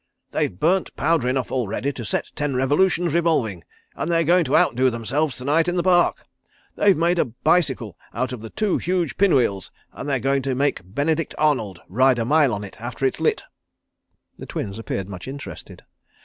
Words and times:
"They've 0.31 0.59
burnt 0.59 0.95
powder 0.95 1.27
enough 1.29 1.51
already 1.51 1.93
to 1.93 2.03
set 2.03 2.31
ten 2.33 2.55
revolutions 2.55 3.13
revolving, 3.13 3.63
and 3.95 4.11
they're 4.11 4.23
going 4.23 4.45
to 4.45 4.57
outdo 4.57 4.89
themselves 4.89 5.35
to 5.35 5.45
night 5.45 5.67
in 5.67 5.75
the 5.75 5.83
park. 5.83 6.25
They've 6.75 6.97
made 6.97 7.19
a 7.19 7.25
bicycle 7.25 7.99
out 8.11 8.33
of 8.33 8.41
the 8.41 8.49
two 8.49 8.79
huge 8.79 9.15
pin 9.15 9.35
wheels, 9.35 9.69
and 9.93 10.09
they're 10.09 10.17
going 10.17 10.41
to 10.41 10.55
make 10.55 10.81
Benedict 10.83 11.35
Arnold 11.37 11.81
ride 11.87 12.17
a 12.17 12.25
mile 12.25 12.51
on 12.51 12.63
it 12.63 12.81
after 12.81 13.05
it's 13.05 13.19
lit." 13.19 13.43
The 14.39 14.47
Twins 14.47 14.79
appeared 14.79 15.07
much 15.07 15.27
interested. 15.27 15.83